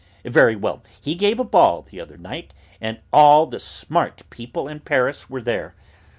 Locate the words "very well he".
0.25-1.13